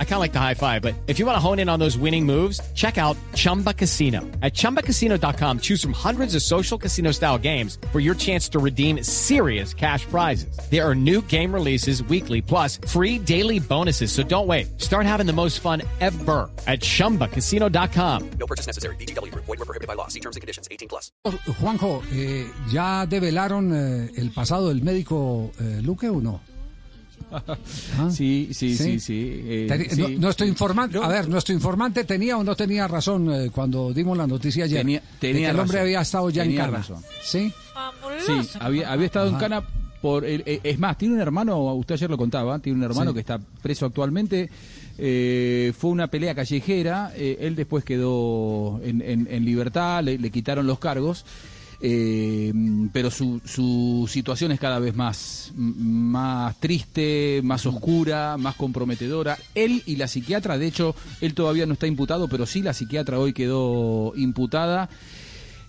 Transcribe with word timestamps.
I 0.00 0.04
kind 0.04 0.14
of 0.14 0.20
like 0.20 0.32
the 0.32 0.40
high 0.40 0.54
five, 0.54 0.82
but 0.82 0.94
if 1.06 1.20
you 1.20 1.26
want 1.26 1.36
to 1.36 1.40
hone 1.40 1.60
in 1.60 1.68
on 1.68 1.78
those 1.78 1.96
winning 1.96 2.26
moves, 2.26 2.60
check 2.74 2.98
out 2.98 3.16
Chumba 3.34 3.72
Casino. 3.72 4.22
At 4.42 4.54
ChumbaCasino.com, 4.54 5.60
choose 5.60 5.80
from 5.80 5.92
hundreds 5.92 6.34
of 6.34 6.42
social 6.42 6.76
casino 6.76 7.12
style 7.12 7.38
games 7.38 7.78
for 7.92 8.00
your 8.00 8.16
chance 8.16 8.48
to 8.48 8.58
redeem 8.58 9.04
serious 9.04 9.72
cash 9.72 10.04
prizes. 10.06 10.58
There 10.68 10.84
are 10.84 10.96
new 10.96 11.22
game 11.22 11.54
releases 11.54 12.02
weekly, 12.02 12.42
plus 12.42 12.78
free 12.88 13.20
daily 13.20 13.60
bonuses. 13.60 14.10
So 14.10 14.24
don't 14.24 14.48
wait. 14.48 14.80
Start 14.80 15.06
having 15.06 15.26
the 15.26 15.32
most 15.32 15.60
fun 15.60 15.82
ever 16.00 16.50
at 16.66 16.80
ChumbaCasino.com. 16.80 18.30
No 18.40 18.46
purchase 18.48 18.66
necessary. 18.66 18.96
BGW. 18.96 19.32
Void 19.32 19.46
were 19.46 19.56
prohibited 19.58 19.86
by 19.86 19.94
law. 19.94 20.08
See 20.08 20.20
terms 20.20 20.34
and 20.34 20.40
conditions. 20.40 20.66
18 20.72 20.88
plus. 20.88 21.12
Juanjo, 21.60 22.02
eh, 22.12 22.50
¿ya 22.70 23.06
develaron 23.06 23.72
eh, 23.72 24.10
el 24.16 24.30
pasado 24.30 24.68
del 24.68 24.82
médico 24.82 25.52
eh, 25.60 25.80
Luque 25.82 26.08
o 26.08 26.20
no? 26.20 26.40
¿Ah? 27.30 28.10
Sí, 28.10 28.48
sí, 28.52 28.76
¿Sí? 28.76 28.76
sí, 28.76 29.00
sí. 29.00 29.42
eh, 29.44 29.66
Teni- 29.68 29.88
sí. 29.90 30.00
no- 30.00 30.08
nuestro 30.20 30.46
informante, 30.46 30.98
a 31.02 31.08
ver, 31.08 31.28
nuestro 31.28 31.54
informante 31.54 32.04
tenía 32.04 32.36
o 32.38 32.44
no 32.44 32.54
tenía 32.56 32.88
razón 32.88 33.30
eh, 33.32 33.50
cuando 33.50 33.92
dimos 33.92 34.16
la 34.16 34.26
noticia 34.26 34.64
ayer. 34.64 34.78
Tenía- 34.80 35.00
de 35.00 35.06
tenía 35.18 35.48
que 35.48 35.54
el 35.54 35.60
hombre 35.60 35.76
razón. 35.78 35.86
había 35.86 36.00
estado 36.00 36.30
ya 36.30 36.42
Tenía 36.42 36.60
en 36.60 36.66
cana. 36.66 36.78
razón. 36.78 37.02
Sí. 37.22 37.52
Sí, 38.26 38.32
había, 38.60 38.92
había 38.92 39.06
estado 39.06 39.28
en. 39.28 39.34
Cana 39.36 39.62
por... 40.02 40.24
el- 40.24 40.42
eh, 40.46 40.60
es 40.62 40.78
más, 40.78 40.96
tiene 40.98 41.14
un 41.14 41.20
hermano, 41.20 41.58
usted 41.74 41.94
ayer 41.94 42.10
lo 42.10 42.16
contaba, 42.16 42.58
tiene 42.58 42.78
un 42.78 42.84
hermano 42.84 43.10
Sí. 43.10 43.14
que 43.14 43.20
está 43.20 43.38
preso 43.62 43.86
actualmente. 43.86 44.48
eh, 45.00 45.72
fue 45.78 45.90
una 45.90 46.08
pelea 46.08 46.34
callejera, 46.34 47.12
eh, 47.14 47.36
él 47.42 47.54
después 47.54 47.84
quedó 47.84 48.80
en, 48.82 49.00
en- 49.00 49.28
en 49.30 49.44
libertad, 49.44 50.02
le, 50.02 50.18
le 50.18 50.30
quitaron 50.30 50.66
los 50.66 50.80
cargos. 50.80 51.24
Eh, 51.80 52.52
pero 52.92 53.10
su, 53.10 54.08
situación 54.08 54.52
es 54.52 54.58
cada 54.58 54.78
vez 54.78 54.96
más, 54.96 55.52
más 55.56 56.58
triste, 56.58 57.40
más 57.44 57.66
oscura, 57.66 58.36
más 58.36 58.56
comprometedora. 58.56 59.38
Él 59.54 59.82
y 59.86 59.96
la 59.96 60.08
psiquiatra, 60.08 60.58
de 60.58 60.66
hecho, 60.66 60.94
él 61.20 61.34
todavía 61.34 61.66
no 61.66 61.74
está 61.74 61.86
imputado, 61.86 62.28
pero 62.28 62.46
sí 62.46 62.62
la 62.62 62.74
psiquiatra 62.74 63.18
hoy 63.18 63.32
quedó 63.32 64.12
imputada. 64.16 64.88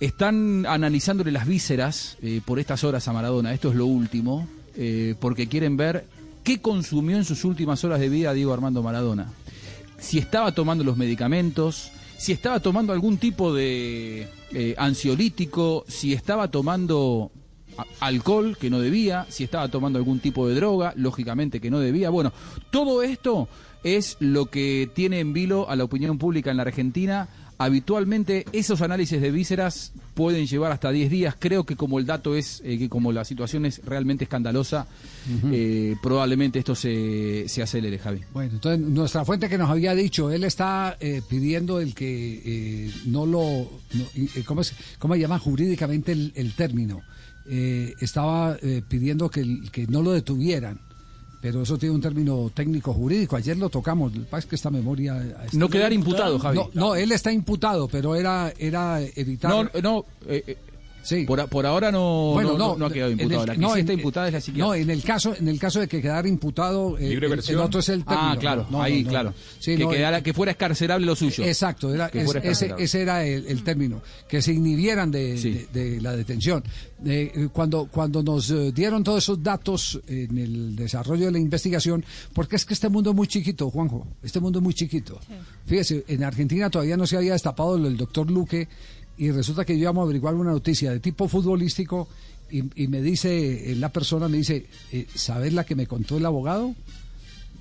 Están 0.00 0.66
analizándole 0.66 1.30
las 1.30 1.46
vísceras 1.46 2.16
eh, 2.22 2.40
por 2.44 2.58
estas 2.58 2.82
horas 2.82 3.06
a 3.06 3.12
Maradona, 3.12 3.54
esto 3.54 3.70
es 3.70 3.76
lo 3.76 3.86
último, 3.86 4.48
eh, 4.76 5.14
porque 5.20 5.46
quieren 5.46 5.76
ver 5.76 6.06
qué 6.42 6.60
consumió 6.60 7.16
en 7.16 7.24
sus 7.24 7.44
últimas 7.44 7.84
horas 7.84 8.00
de 8.00 8.08
vida 8.08 8.32
Diego 8.32 8.52
Armando 8.52 8.82
Maradona. 8.82 9.28
Si 10.00 10.18
estaba 10.18 10.50
tomando 10.50 10.82
los 10.82 10.96
medicamentos, 10.96 11.92
si 12.22 12.30
estaba 12.30 12.60
tomando 12.60 12.92
algún 12.92 13.18
tipo 13.18 13.52
de 13.52 14.28
eh, 14.52 14.74
ansiolítico, 14.78 15.84
si 15.88 16.12
estaba 16.12 16.52
tomando 16.52 17.32
alcohol 17.98 18.56
que 18.56 18.70
no 18.70 18.78
debía, 18.78 19.26
si 19.28 19.42
estaba 19.42 19.66
tomando 19.66 19.98
algún 19.98 20.20
tipo 20.20 20.46
de 20.46 20.54
droga, 20.54 20.92
lógicamente 20.94 21.60
que 21.60 21.68
no 21.68 21.80
debía. 21.80 22.10
Bueno, 22.10 22.32
todo 22.70 23.02
esto 23.02 23.48
es 23.82 24.18
lo 24.20 24.46
que 24.46 24.88
tiene 24.94 25.18
en 25.18 25.32
vilo 25.32 25.68
a 25.68 25.74
la 25.74 25.82
opinión 25.82 26.16
pública 26.18 26.52
en 26.52 26.58
la 26.58 26.62
Argentina. 26.62 27.28
Habitualmente 27.64 28.44
esos 28.52 28.82
análisis 28.82 29.20
de 29.20 29.30
vísceras 29.30 29.92
pueden 30.14 30.46
llevar 30.46 30.72
hasta 30.72 30.90
10 30.90 31.10
días. 31.10 31.36
Creo 31.38 31.64
que 31.64 31.76
como 31.76 31.98
el 31.98 32.06
dato 32.06 32.34
es 32.34 32.60
eh, 32.64 32.78
que 32.78 32.88
como 32.88 33.12
la 33.12 33.24
situación 33.24 33.66
es 33.66 33.80
realmente 33.84 34.24
escandalosa, 34.24 34.86
eh, 35.52 35.94
probablemente 36.02 36.58
esto 36.58 36.74
se, 36.74 37.48
se 37.48 37.62
acelere, 37.62 37.98
Javi. 37.98 38.20
Bueno, 38.32 38.54
entonces 38.54 38.86
nuestra 38.86 39.24
fuente 39.24 39.48
que 39.48 39.58
nos 39.58 39.70
había 39.70 39.94
dicho, 39.94 40.30
él 40.30 40.44
está 40.44 40.96
eh, 41.00 41.22
pidiendo 41.28 41.80
el 41.80 41.94
que 41.94 42.42
eh, 42.44 42.92
no 43.06 43.26
lo, 43.26 43.70
no, 43.94 44.04
¿cómo, 44.44 44.62
es, 44.62 44.74
¿cómo 44.98 45.14
llama 45.14 45.38
jurídicamente 45.38 46.12
el, 46.12 46.32
el 46.34 46.54
término? 46.54 47.02
Eh, 47.44 47.94
estaba 48.00 48.56
eh, 48.62 48.82
pidiendo 48.86 49.28
que, 49.28 49.44
que 49.72 49.88
no 49.88 50.02
lo 50.02 50.12
detuvieran, 50.12 50.78
pero 51.42 51.62
eso 51.62 51.76
tiene 51.76 51.92
un 51.96 52.00
término 52.00 52.50
técnico 52.54 52.94
jurídico. 52.94 53.34
Ayer 53.34 53.56
lo 53.58 53.68
tocamos, 53.68 54.12
es 54.38 54.46
que 54.46 54.54
esta 54.54 54.70
memoria... 54.70 55.18
está- 55.44 55.58
No 55.58 55.68
quedar 55.68 55.92
imputado, 55.92 56.38
Javi. 56.38 56.56
No, 56.56 56.70
no, 56.72 56.94
él 56.94 57.10
está 57.10 57.32
imputado, 57.32 57.88
pero 57.88 58.14
era, 58.14 58.52
era 58.56 59.00
evitar... 59.02 59.50
No, 59.50 59.80
no, 59.82 60.04
eh, 60.28 60.44
eh, 60.46 60.56
sí. 61.02 61.24
por, 61.24 61.66
ahora 61.66 61.90
no, 61.92 62.30
Bueno, 62.32 62.52
no, 62.52 62.58
no- 62.58 62.76
no 62.78 62.86
ha 62.86 62.90
quedado 62.92 63.10
en 63.12 63.18
el- 63.20 63.24
imputado. 63.26 63.46
la 63.46 63.52
que 63.54 63.58
no, 63.60 63.74
sí 63.74 63.80
está 63.80 63.92
en- 63.92 63.98
imputada 63.98 64.26
es 64.28 64.32
la 64.32 64.40
psiquiatra. 64.40 64.66
No, 64.66 64.74
en 64.74 64.90
el 64.90 65.02
caso, 65.02 65.34
en 65.38 65.48
el 65.48 65.58
caso 65.58 65.80
de 65.80 65.88
que 65.88 66.00
quedara 66.02 66.28
imputado, 66.28 66.96
eh, 66.98 67.02
Libre 67.08 67.16
el- 67.16 67.24
el, 67.24 67.36
versión. 67.38 67.60
otro 67.60 67.80
es 67.80 67.88
el 67.88 68.04
término. 68.04 68.30
ah, 68.32 68.36
claro, 68.38 68.66
ahí, 68.80 69.02
no, 69.04 69.08
claro. 69.10 69.30
no. 69.30 69.36
Sí, 69.58 69.76
que, 69.76 69.84
no, 69.84 69.90
quedara- 69.90 70.18
eh, 70.18 70.22
que 70.22 70.32
fuera 70.32 70.52
escarcelable 70.52 71.06
lo 71.06 71.14
suyo. 71.16 71.44
Exacto, 71.44 71.92
era, 71.94 72.08
Que 72.08 72.20
es- 72.20 72.24
fuera 72.24 72.40
ese, 72.40 72.72
ese 72.78 73.02
era 73.02 73.24
el, 73.24 73.46
el 73.46 73.62
término, 73.62 74.00
que 74.28 74.40
se 74.42 74.52
inhibieran 74.52 75.10
de, 75.10 75.36
Sí. 75.38 75.66
de- 75.72 75.90
de 75.96 76.00
la 76.00 76.16
detención. 76.16 76.62
Eh, 77.04 77.48
cuando, 77.52 77.86
cuando 77.90 78.22
nos 78.22 78.54
dieron 78.72 79.02
todos 79.02 79.24
esos 79.24 79.42
datos 79.42 80.00
en 80.06 80.38
el 80.38 80.76
desarrollo 80.76 81.26
de 81.26 81.32
la 81.32 81.38
investigación, 81.40 82.04
porque 82.32 82.54
es 82.56 82.64
que 82.64 82.74
este 82.74 82.88
mundo 82.88 83.10
es 83.10 83.16
muy 83.16 83.26
chiquito, 83.26 83.68
Juanjo, 83.70 84.06
este 84.22 84.38
mundo 84.38 84.60
es 84.60 84.62
muy 84.62 84.72
chiquito. 84.74 85.18
Fíjese, 85.66 86.04
en 86.06 86.22
Argentina 86.22 86.70
todavía 86.70 86.96
no 86.96 87.06
se 87.06 87.16
había 87.16 87.32
destapado 87.32 87.76
lo 87.76 87.84
del 87.84 87.96
doctor 87.96 88.30
Luque 88.30 88.68
y 89.18 89.30
resulta 89.30 89.64
que 89.64 89.74
yo 89.74 89.82
íbamos 89.82 90.02
a 90.02 90.04
averiguar 90.04 90.34
una 90.34 90.50
noticia 90.50 90.90
de 90.90 91.00
tipo 91.00 91.28
futbolístico 91.28 92.08
y, 92.50 92.82
y 92.82 92.88
me 92.88 93.00
dice, 93.00 93.72
eh, 93.72 93.76
la 93.76 93.90
persona 93.90 94.28
me 94.28 94.38
dice, 94.38 94.66
eh, 94.92 95.06
¿sabes 95.14 95.52
la 95.52 95.64
que 95.64 95.74
me 95.74 95.86
contó 95.86 96.16
el 96.16 96.26
abogado? 96.26 96.74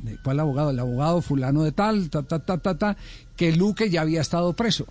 ¿De 0.00 0.18
¿Cuál 0.22 0.40
abogado? 0.40 0.70
El 0.70 0.78
abogado 0.78 1.22
fulano 1.22 1.62
de 1.62 1.72
tal, 1.72 2.10
ta, 2.10 2.22
ta, 2.22 2.38
ta, 2.40 2.58
ta, 2.58 2.76
ta, 2.76 2.96
que 3.36 3.52
Luque 3.52 3.88
ya 3.88 4.02
había 4.02 4.20
estado 4.20 4.52
preso. 4.52 4.86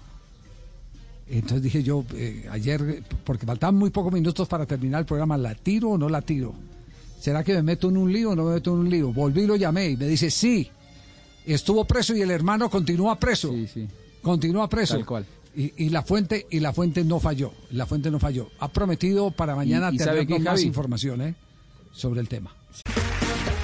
Entonces 1.28 1.62
dije 1.62 1.84
yo, 1.84 2.03
eh, 2.16 2.47
ayer, 2.52 3.03
porque 3.24 3.46
faltaban 3.46 3.75
muy 3.75 3.90
pocos 3.90 4.12
minutos 4.12 4.47
para 4.47 4.66
terminar 4.66 5.02
el 5.02 5.06
programa, 5.06 5.38
¿la 5.38 5.56
tiro 5.56 5.92
o 5.92 5.97
no 5.97 6.09
la 6.09 6.22
tiro? 6.22 6.53
¿Será 7.19 7.44
que 7.44 7.53
me 7.53 7.63
meto 7.63 7.90
en 7.90 7.97
un 7.97 8.12
lío 8.12 8.31
o 8.31 8.36
no 8.36 8.46
me 8.46 8.56
meto 8.56 8.74
en 8.74 8.80
un 8.80 8.90
lío? 8.90 9.13
Volví 9.13 9.44
y 9.44 9.47
lo 9.47 9.56
llamé 9.56 9.92
y 9.92 9.97
me 9.97 10.08
dice, 10.08 10.30
sí, 10.30 10.69
estuvo 11.46 11.86
preso 11.86 12.16
y 12.16 12.22
el 12.22 12.31
hermano 12.31 12.69
continúa 12.69 13.18
preso. 13.18 13.52
Sí, 13.52 13.68
sí. 13.68 13.88
Continúa 14.22 14.68
preso. 14.68 14.96
Tal 14.96 15.06
cual. 15.06 15.25
Y, 15.56 15.74
y 15.86 15.90
la 15.90 16.02
fuente 16.02 16.47
y 16.50 16.59
la 16.59 16.74
fuente 16.74 17.03
no 17.03 17.19
falló. 17.19 17.53
La 17.72 17.86
fuente 17.86 18.09
no 18.09 18.19
falló. 18.19 18.50
Ha 18.59 18.69
prometido 18.69 19.31
para 19.31 19.56
mañana 19.56 19.90
y 19.91 20.00
sabe 20.00 20.25
tener 20.25 20.38
qué, 20.38 20.44
más 20.44 20.53
Javi? 20.59 20.64
información 20.68 21.22
¿eh? 21.22 21.36
sobre 21.91 22.19
el 22.22 22.28
tema. 22.28 22.52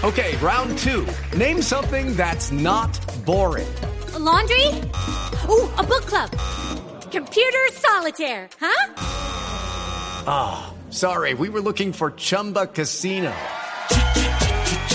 Okay, 0.04 0.38
round 0.38 0.78
two. 0.78 1.06
Name 1.38 1.62
something 1.62 2.16
that's 2.16 2.52
not 2.52 2.90
boring. 3.26 3.68
A 4.16 4.20
laundry? 4.20 4.68
Ooh, 5.50 5.68
a 5.78 5.84
book 5.84 6.06
club. 6.06 6.30
Computer 7.12 7.68
solitaire, 7.74 8.48
huh? 8.60 8.94
Sorry, 10.92 11.34
we 11.34 11.50
were 11.50 11.62
looking 11.62 11.92
for 11.92 12.12
Chumba 12.12 12.68
Casino. 12.68 13.32